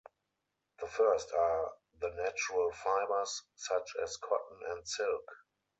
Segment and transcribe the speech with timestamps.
[0.79, 5.31] The first are the natural fibers such as cotton and silk.